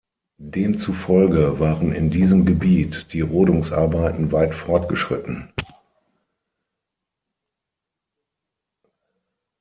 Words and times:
Demzufolge 0.41 1.59
waren 1.59 1.91
in 1.93 2.09
diesem 2.09 2.47
Gebiet 2.47 3.13
die 3.13 3.21
Rodungsarbeiten 3.21 4.31
weit 4.31 4.55
fortgeschritten. 4.55 5.53